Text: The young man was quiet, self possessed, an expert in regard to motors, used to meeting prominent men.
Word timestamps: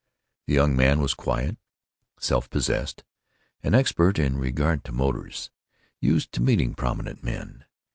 The 0.47 0.55
young 0.55 0.75
man 0.75 0.99
was 0.99 1.13
quiet, 1.13 1.57
self 2.19 2.49
possessed, 2.49 3.03
an 3.61 3.75
expert 3.75 4.17
in 4.17 4.35
regard 4.35 4.83
to 4.85 4.91
motors, 4.91 5.51
used 5.99 6.31
to 6.31 6.41
meeting 6.41 6.73
prominent 6.73 7.23
men. 7.23 7.65